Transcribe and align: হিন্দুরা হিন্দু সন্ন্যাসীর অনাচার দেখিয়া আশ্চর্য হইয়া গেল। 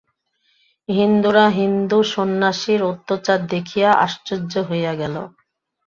হিন্দুরা 0.89 1.45
হিন্দু 1.57 1.97
সন্ন্যাসীর 2.13 2.81
অনাচার 2.89 3.39
দেখিয়া 3.47 3.89
আশ্চর্য 4.05 4.53
হইয়া 4.69 4.93
গেল। 4.95 5.15